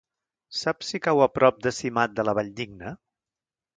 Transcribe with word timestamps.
Saps 0.59 0.87
si 0.93 0.99
cau 1.07 1.21
a 1.25 1.27
prop 1.35 1.59
de 1.67 1.73
Simat 1.81 2.17
de 2.21 2.25
la 2.31 2.35
Valldigna? 2.41 2.95